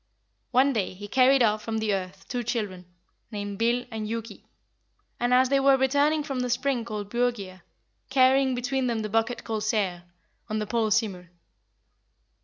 [0.49, 2.85] One day he carried off from the earth two children,
[3.29, 4.45] named Bil and Hjuki,
[5.19, 7.61] as they were returning from the spring called Byrgir,
[8.09, 10.01] carrying between them the bucket called Saegr,
[10.49, 11.25] on the pole Simul.